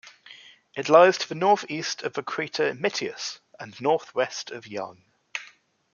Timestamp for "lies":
0.89-1.19